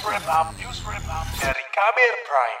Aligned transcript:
Up. 0.00 0.56
News 0.56 0.80
Wrap 0.88 1.04
Up 1.12 1.28
dari 1.36 1.60
Kamer 1.76 2.14
Prime. 2.24 2.60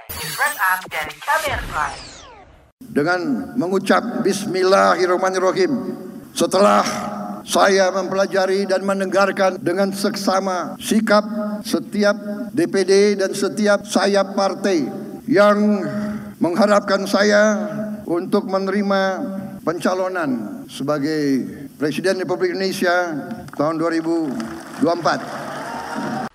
Dengan 2.84 3.20
mengucap 3.56 4.20
Bismillahirrahmanirrahim. 4.20 5.72
Setelah 6.36 6.84
saya 7.48 7.88
mempelajari 7.96 8.68
dan 8.68 8.84
mendengarkan 8.84 9.56
dengan 9.56 9.88
seksama 9.88 10.76
sikap 10.84 11.24
setiap 11.64 12.12
DPD 12.52 13.16
dan 13.16 13.32
setiap 13.32 13.88
sayap 13.88 14.36
partai 14.36 14.84
yang 15.24 15.80
mengharapkan 16.44 17.08
saya 17.08 17.56
untuk 18.04 18.52
menerima 18.52 19.02
pencalonan 19.64 20.60
sebagai 20.68 21.48
Presiden 21.80 22.20
Republik 22.20 22.52
Indonesia 22.52 23.16
tahun 23.56 23.80
2024. 23.80 25.39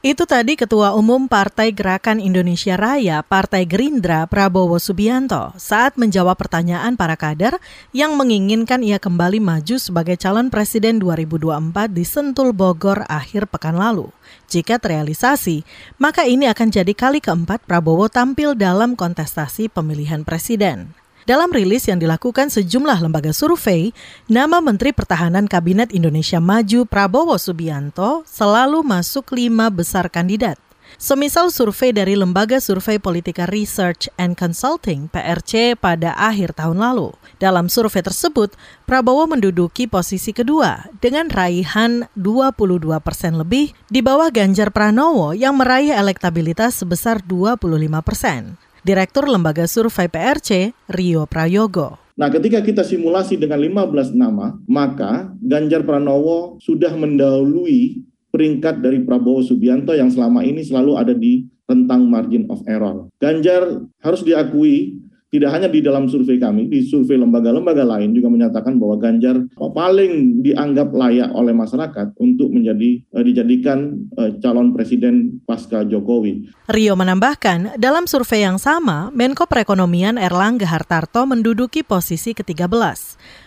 Itu 0.05 0.29
tadi 0.29 0.53
Ketua 0.53 0.93
Umum 0.93 1.25
Partai 1.25 1.73
Gerakan 1.73 2.21
Indonesia 2.21 2.77
Raya, 2.77 3.25
Partai 3.25 3.65
Gerindra, 3.65 4.29
Prabowo 4.29 4.77
Subianto, 4.77 5.49
saat 5.57 5.97
menjawab 5.97 6.37
pertanyaan 6.37 6.93
para 6.93 7.17
kader 7.17 7.57
yang 7.89 8.13
menginginkan 8.13 8.85
ia 8.85 9.01
kembali 9.01 9.41
maju 9.41 9.81
sebagai 9.81 10.13
calon 10.21 10.53
presiden 10.53 11.01
2024 11.01 11.89
di 11.89 12.05
Sentul 12.05 12.53
Bogor 12.53 13.01
akhir 13.09 13.49
pekan 13.49 13.81
lalu. 13.81 14.13
Jika 14.45 14.77
terrealisasi, 14.77 15.65
maka 15.97 16.29
ini 16.29 16.45
akan 16.53 16.69
jadi 16.69 16.93
kali 16.93 17.17
keempat 17.17 17.65
Prabowo 17.65 18.05
tampil 18.05 18.53
dalam 18.53 18.93
kontestasi 18.93 19.73
pemilihan 19.73 20.21
presiden. 20.21 20.93
Dalam 21.25 21.49
rilis 21.49 21.89
yang 21.89 21.97
dilakukan 21.97 22.53
sejumlah 22.53 23.01
lembaga 23.01 23.33
survei, 23.33 23.97
nama 24.29 24.61
Menteri 24.61 24.93
Pertahanan 24.93 25.49
Kabinet 25.49 25.89
Indonesia 25.89 26.37
Maju 26.37 26.85
Prabowo 26.85 27.33
Subianto 27.41 28.21
selalu 28.29 28.85
masuk 28.85 29.33
lima 29.33 29.73
besar 29.73 30.05
kandidat. 30.13 30.61
Semisal 31.01 31.49
survei 31.49 31.89
dari 31.89 32.13
Lembaga 32.13 32.61
Survei 32.61 33.01
Politika 33.01 33.49
Research 33.49 34.05
and 34.21 34.37
Consulting 34.37 35.09
PRC 35.09 35.73
pada 35.73 36.13
akhir 36.13 36.53
tahun 36.61 36.77
lalu. 36.77 37.09
Dalam 37.41 37.73
survei 37.73 38.05
tersebut, 38.05 38.53
Prabowo 38.85 39.25
menduduki 39.25 39.89
posisi 39.89 40.29
kedua 40.29 40.93
dengan 41.01 41.25
raihan 41.33 42.05
22 42.13 42.85
persen 43.01 43.33
lebih 43.41 43.73
di 43.89 44.05
bawah 44.05 44.29
Ganjar 44.29 44.69
Pranowo 44.69 45.33
yang 45.33 45.57
meraih 45.57 45.89
elektabilitas 45.89 46.85
sebesar 46.85 47.25
25 47.25 47.65
persen. 48.05 48.61
Direktur 48.85 49.25
Lembaga 49.25 49.65
Survei 49.65 50.05
PRC, 50.05 50.69
Rio 50.93 51.25
Prayogo. 51.25 51.97
Nah, 52.21 52.29
ketika 52.29 52.61
kita 52.61 52.85
simulasi 52.85 53.33
dengan 53.33 53.57
15 53.57 54.13
nama, 54.13 54.61
maka 54.69 55.33
Ganjar 55.41 55.81
Pranowo 55.81 56.61
sudah 56.61 56.93
mendahului 56.93 58.05
peringkat 58.29 58.85
dari 58.85 59.01
Prabowo 59.01 59.41
Subianto 59.41 59.89
yang 59.97 60.13
selama 60.13 60.45
ini 60.45 60.61
selalu 60.61 61.01
ada 61.01 61.17
di 61.17 61.49
rentang 61.65 62.05
margin 62.05 62.45
of 62.53 62.61
error. 62.69 63.09
Ganjar 63.17 63.89
harus 64.05 64.21
diakui 64.21 65.01
tidak 65.35 65.51
hanya 65.51 65.67
di 65.67 65.83
dalam 65.83 66.07
survei 66.07 66.39
kami, 66.39 66.71
di 66.71 66.87
survei 66.87 67.19
lembaga-lembaga 67.19 67.83
lain 67.83 68.15
juga 68.15 68.31
menyatakan 68.31 68.79
bahwa 68.79 68.95
Ganjar 68.95 69.35
paling 69.59 70.39
dianggap 70.39 70.95
layak 70.95 71.35
oleh 71.35 71.51
masyarakat 71.51 72.15
untuk 72.23 72.47
menjadi 72.55 73.03
uh, 73.11 73.19
dijadikan 73.19 74.07
uh, 74.15 74.31
calon 74.39 74.71
presiden 74.71 75.43
pasca 75.43 75.83
Jokowi. 75.83 76.47
Rio 76.71 76.95
menambahkan, 76.95 77.75
dalam 77.75 78.07
survei 78.07 78.47
yang 78.47 78.55
sama, 78.55 79.11
Menko 79.11 79.43
Perekonomian 79.43 80.15
Erlangga 80.15 80.71
Hartarto 80.71 81.27
menduduki 81.27 81.83
posisi 81.83 82.31
ke-13. 82.31 82.71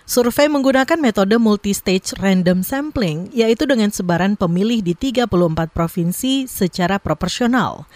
Survei 0.09 0.49
menggunakan 0.49 1.01
metode 1.01 1.37
multi-stage 1.41 2.17
random 2.21 2.61
sampling, 2.61 3.33
yaitu 3.33 3.65
dengan 3.65 3.89
sebaran 3.89 4.37
pemilih 4.37 4.85
di 4.85 4.93
34 4.93 5.73
provinsi 5.73 6.45
secara 6.49 7.01
proporsional. 7.01 7.89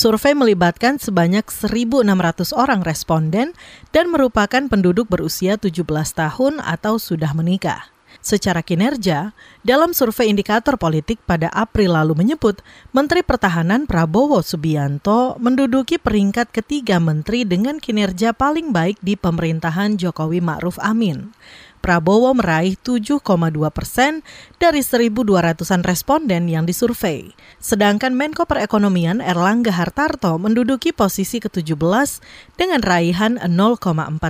Survei 0.00 0.32
melibatkan 0.32 0.96
sebanyak 0.96 1.44
1.600 1.52 2.08
orang 2.56 2.80
responden 2.80 3.52
dan 3.92 4.08
merupakan 4.08 4.64
penduduk 4.64 5.12
berusia 5.12 5.60
17 5.60 5.84
tahun 6.16 6.56
atau 6.64 6.96
sudah 6.96 7.36
menikah. 7.36 7.92
Secara 8.20 8.60
kinerja, 8.60 9.32
dalam 9.64 9.96
survei 9.96 10.28
indikator 10.28 10.76
politik 10.76 11.16
pada 11.24 11.48
April 11.56 11.96
lalu 11.96 12.20
menyebut 12.20 12.60
Menteri 12.92 13.24
Pertahanan 13.24 13.88
Prabowo 13.88 14.44
Subianto 14.44 15.40
menduduki 15.40 15.96
peringkat 15.96 16.52
ketiga 16.52 17.00
menteri 17.00 17.48
dengan 17.48 17.80
kinerja 17.80 18.36
paling 18.36 18.76
baik 18.76 19.00
di 19.00 19.16
pemerintahan 19.16 19.96
Jokowi 19.96 20.44
Ma'ruf 20.44 20.76
Amin. 20.84 21.32
Prabowo 21.80 22.36
meraih 22.36 22.76
7,2 22.76 23.24
persen 23.72 24.20
dari 24.60 24.84
1.200-an 24.84 25.80
responden 25.80 26.44
yang 26.44 26.68
disurvei. 26.68 27.32
Sedangkan 27.56 28.12
Menko 28.12 28.44
Perekonomian 28.44 29.24
Erlangga 29.24 29.72
Hartarto 29.72 30.36
menduduki 30.36 30.92
posisi 30.92 31.40
ke-17 31.40 32.20
dengan 32.60 32.84
raihan 32.84 33.40
0,4 33.40 33.80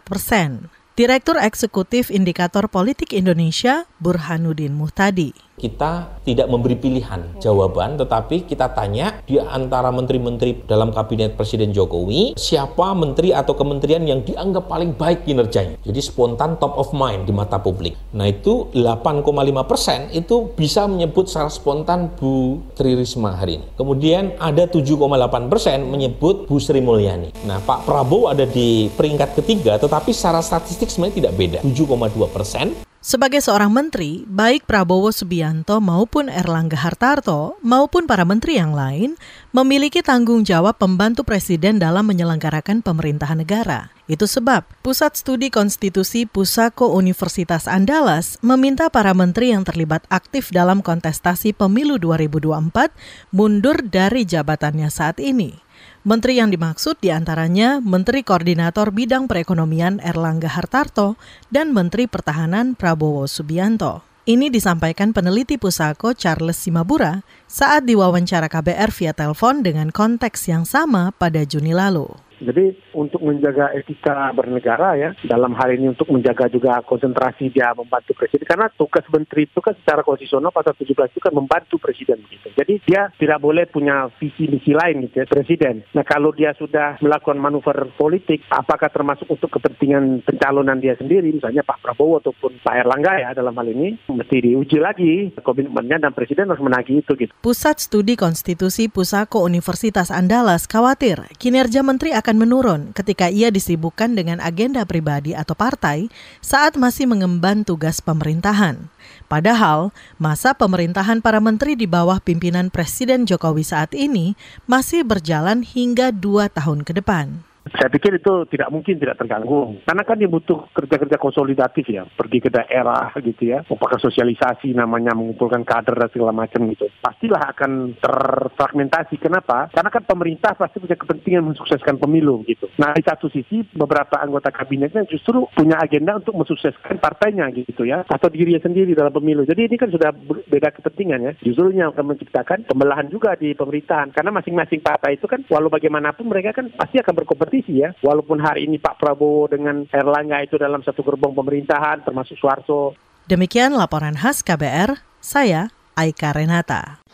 persen. 0.06 0.70
Direktur 0.98 1.38
Eksekutif 1.38 2.10
Indikator 2.10 2.66
Politik 2.66 3.14
Indonesia, 3.14 3.86
Burhanuddin 4.02 4.74
Muhtadi 4.74 5.30
kita 5.60 6.16
tidak 6.25 6.48
memberi 6.48 6.81
pilihan 6.81 7.37
jawaban, 7.37 8.00
tetapi 8.00 8.48
kita 8.48 8.72
tanya 8.72 9.21
di 9.28 9.37
antara 9.37 9.93
menteri-menteri 9.93 10.65
dalam 10.65 10.88
kabinet 10.88 11.37
Presiden 11.37 11.76
Jokowi, 11.76 12.32
siapa 12.41 12.97
menteri 12.97 13.37
atau 13.37 13.53
kementerian 13.53 14.00
yang 14.09 14.25
dianggap 14.25 14.72
paling 14.72 14.97
baik 14.97 15.28
kinerjanya. 15.28 15.76
Jadi 15.84 16.00
spontan 16.00 16.56
top 16.56 16.81
of 16.81 16.97
mind 16.97 17.28
di 17.28 17.32
mata 17.37 17.60
publik. 17.60 17.93
Nah 18.16 18.25
itu 18.25 18.72
8,5 18.72 19.69
persen 19.69 20.09
itu 20.16 20.49
bisa 20.56 20.88
menyebut 20.88 21.28
secara 21.28 21.53
spontan 21.53 22.09
Bu 22.16 22.65
Tri 22.72 22.97
Risma 22.97 23.37
hari 23.37 23.60
ini. 23.60 23.66
Kemudian 23.76 24.41
ada 24.41 24.65
7,8 24.65 25.53
persen 25.53 25.84
menyebut 25.84 26.49
Bu 26.49 26.56
Sri 26.56 26.81
Mulyani. 26.81 27.37
Nah 27.44 27.60
Pak 27.60 27.84
Prabowo 27.84 28.32
ada 28.32 28.49
di 28.49 28.88
peringkat 28.94 29.37
ketiga, 29.37 29.76
tetapi 29.76 30.15
secara 30.16 30.41
statistik 30.41 30.88
sebenarnya 30.88 31.28
tidak 31.28 31.32
beda. 31.37 31.59
7,2 31.60 32.31
persen 32.32 32.72
sebagai 33.00 33.41
seorang 33.41 33.72
menteri, 33.72 34.28
baik 34.28 34.69
Prabowo 34.69 35.09
Subianto 35.11 35.81
maupun 35.81 36.28
Erlangga 36.28 36.77
Hartarto 36.78 37.56
maupun 37.65 38.05
para 38.05 38.28
menteri 38.28 38.61
yang 38.61 38.77
lain 38.77 39.16
memiliki 39.50 40.05
tanggung 40.05 40.44
jawab 40.44 40.77
pembantu 40.77 41.25
presiden 41.25 41.81
dalam 41.81 42.05
menyelenggarakan 42.06 42.84
pemerintahan 42.84 43.41
negara. 43.41 43.88
Itu 44.05 44.28
sebab 44.28 44.66
Pusat 44.84 45.12
Studi 45.16 45.49
Konstitusi 45.49 46.27
Pusako 46.27 46.93
Universitas 46.93 47.71
Andalas 47.71 48.37
meminta 48.43 48.93
para 48.93 49.17
menteri 49.17 49.55
yang 49.55 49.62
terlibat 49.62 50.05
aktif 50.11 50.53
dalam 50.53 50.82
kontestasi 50.84 51.56
pemilu 51.56 51.97
2024 51.97 52.93
mundur 53.32 53.81
dari 53.87 54.27
jabatannya 54.27 54.91
saat 54.93 55.22
ini. 55.22 55.69
Menteri 56.00 56.41
yang 56.41 56.49
dimaksud 56.49 56.97
di 57.05 57.12
antaranya 57.12 57.77
Menteri 57.77 58.25
Koordinator 58.25 58.88
Bidang 58.88 59.28
Perekonomian 59.28 60.00
Erlangga 60.00 60.49
Hartarto 60.49 61.21
dan 61.53 61.77
Menteri 61.77 62.09
Pertahanan 62.09 62.72
Prabowo 62.72 63.28
Subianto. 63.28 64.00
Ini 64.25 64.49
disampaikan 64.49 65.12
peneliti 65.12 65.61
Pusako 65.61 66.16
Charles 66.16 66.56
Simabura 66.56 67.21
saat 67.44 67.84
diwawancara 67.84 68.49
KBR 68.49 68.88
via 68.97 69.12
telepon 69.12 69.61
dengan 69.61 69.93
konteks 69.93 70.49
yang 70.49 70.65
sama 70.65 71.12
pada 71.12 71.44
Juni 71.44 71.77
lalu. 71.77 72.09
Jadi 72.40 72.72
untuk 72.96 73.20
menjaga 73.22 73.70
etika 73.76 74.32
bernegara 74.32 74.96
ya, 74.96 75.10
dalam 75.24 75.52
hal 75.54 75.76
ini 75.76 75.92
untuk 75.92 76.08
menjaga 76.08 76.48
juga 76.48 76.80
konsentrasi 76.82 77.52
dia 77.52 77.70
membantu 77.76 78.16
presiden. 78.16 78.48
Karena 78.48 78.72
tugas 78.72 79.04
menteri 79.12 79.46
itu 79.46 79.60
kan 79.60 79.76
secara 79.76 80.00
konstitusional 80.00 80.50
pasal 80.50 80.72
17 80.74 81.12
itu 81.12 81.20
kan 81.20 81.32
membantu 81.36 81.76
presiden 81.76 82.24
gitu. 82.26 82.48
Jadi 82.56 82.80
dia 82.84 83.12
tidak 83.16 83.38
boleh 83.40 83.68
punya 83.68 84.08
visi 84.16 84.48
misi 84.48 84.72
lain 84.72 85.08
gitu 85.08 85.22
ya, 85.22 85.26
presiden. 85.28 85.84
Nah 85.92 86.04
kalau 86.04 86.32
dia 86.32 86.56
sudah 86.56 86.96
melakukan 87.04 87.38
manuver 87.38 87.92
politik, 87.94 88.44
apakah 88.50 88.88
termasuk 88.88 89.28
untuk 89.28 89.52
kepentingan 89.52 90.24
pencalonan 90.24 90.80
dia 90.80 90.96
sendiri, 90.96 91.30
misalnya 91.32 91.62
Pak 91.62 91.84
Prabowo 91.84 92.18
ataupun 92.20 92.60
Pak 92.64 92.74
Erlangga 92.86 93.14
ya 93.20 93.30
dalam 93.36 93.54
hal 93.56 93.68
ini, 93.70 93.96
mesti 94.08 94.36
diuji 94.40 94.78
lagi 94.80 95.32
komitmennya 95.42 96.02
dan 96.02 96.12
presiden 96.16 96.48
harus 96.48 96.62
menagih 96.62 97.02
itu 97.04 97.12
gitu. 97.16 97.32
Pusat 97.40 97.76
Studi 97.82 98.14
Konstitusi 98.14 98.86
Pusako 98.88 99.44
Universitas 99.44 100.08
Andalas 100.12 100.69
khawatir 100.70 101.26
kinerja 101.40 101.81
menteri 101.81 102.12
akan 102.14 102.30
akan 102.31 102.47
menurun 102.47 102.94
ketika 102.94 103.27
ia 103.27 103.50
disibukkan 103.50 104.15
dengan 104.15 104.38
agenda 104.38 104.87
pribadi 104.87 105.35
atau 105.35 105.59
partai 105.59 106.06
saat 106.38 106.79
masih 106.79 107.11
mengemban 107.11 107.67
tugas 107.67 107.99
pemerintahan. 107.99 108.87
Padahal, 109.27 109.91
masa 110.15 110.55
pemerintahan 110.55 111.27
para 111.27 111.43
menteri 111.43 111.75
di 111.75 111.91
bawah 111.91 112.23
pimpinan 112.23 112.71
Presiden 112.71 113.27
Jokowi 113.27 113.67
saat 113.67 113.99
ini 113.99 114.38
masih 114.71 115.03
berjalan 115.03 115.67
hingga 115.67 116.15
dua 116.15 116.47
tahun 116.47 116.87
ke 116.87 117.03
depan. 117.03 117.50
Saya 117.70 117.87
pikir 117.87 118.19
itu 118.19 118.32
tidak 118.50 118.69
mungkin 118.75 118.99
tidak 118.99 119.19
terganggu. 119.20 119.78
Karena 119.87 120.02
kan 120.02 120.17
dia 120.19 120.26
butuh 120.26 120.67
kerja-kerja 120.75 121.17
konsolidatif 121.22 121.87
ya, 121.87 122.02
pergi 122.05 122.38
ke 122.43 122.50
daerah 122.50 123.14
gitu 123.22 123.46
ya, 123.46 123.62
apakah 123.62 124.02
sosialisasi 124.02 124.75
namanya 124.75 125.14
mengumpulkan 125.14 125.62
kader 125.62 125.94
dan 125.94 126.11
segala 126.11 126.32
macam 126.34 126.67
gitu. 126.75 126.90
Pastilah 126.99 127.55
akan 127.55 127.94
terfragmentasi. 128.02 129.22
Kenapa? 129.22 129.70
Karena 129.70 129.90
kan 129.90 130.02
pemerintah 130.02 130.58
pasti 130.58 130.82
punya 130.82 130.99
kepentingan 130.99 131.46
mensukseskan 131.55 132.02
pemilu 132.02 132.43
gitu. 132.50 132.67
Nah 132.82 132.90
di 132.96 133.06
satu 133.06 133.31
sisi 133.31 133.62
beberapa 133.70 134.19
anggota 134.19 134.50
kabinetnya 134.50 135.06
justru 135.06 135.46
punya 135.55 135.78
agenda 135.78 136.19
untuk 136.19 136.34
mensukseskan 136.34 136.99
partainya 136.99 137.46
gitu 137.55 137.87
ya, 137.87 138.02
atau 138.02 138.26
dirinya 138.26 138.58
sendiri 138.58 138.99
dalam 138.99 139.14
pemilu. 139.14 139.46
Jadi 139.46 139.70
ini 139.70 139.76
kan 139.78 139.94
sudah 139.94 140.11
beda 140.50 140.75
kepentingan 140.75 141.20
ya. 141.22 141.32
Justru 141.38 141.70
ini 141.70 141.87
akan 141.87 142.17
menciptakan 142.17 142.67
pembelahan 142.67 143.06
juga 143.06 143.38
di 143.38 143.55
pemerintahan. 143.55 144.11
Karena 144.11 144.34
masing-masing 144.34 144.82
partai 144.82 145.20
itu 145.20 145.31
kan 145.31 145.46
walau 145.46 145.70
bagaimanapun 145.70 146.26
mereka 146.26 146.58
kan 146.58 146.67
pasti 146.75 146.99
akan 146.99 147.14
berkompetisi 147.14 147.59
ya. 147.68 147.92
Walaupun 148.00 148.40
hari 148.40 148.64
ini 148.64 148.80
Pak 148.80 148.96
Prabowo 148.96 149.50
dengan 149.50 149.84
Erlangga 149.92 150.40
itu 150.40 150.56
dalam 150.56 150.80
satu 150.80 151.04
gerbong 151.04 151.36
pemerintahan 151.36 152.06
termasuk 152.06 152.40
Suarso. 152.40 152.96
Demikian 153.28 153.76
laporan 153.76 154.16
khas 154.16 154.40
KBR, 154.40 154.96
saya 155.20 155.68
Aika 155.98 156.32
Renata. 156.32 157.04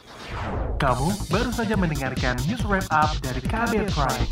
Kamu 0.77 1.09
baru 1.33 1.51
saja 1.51 1.73
mendengarkan 1.73 2.37
news 2.45 2.61
wrap 2.69 2.85
up 2.93 3.17
dari 3.25 3.41
KBR 3.41 3.89
Prime. 3.91 4.29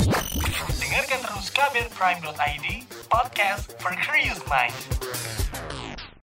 Dengarkan 0.77 1.19
terus 1.25 1.49
kbrprime.id, 1.49 2.65
podcast 3.09 3.73
for 3.81 3.91
curious 3.97 4.37
mind. 4.45 4.94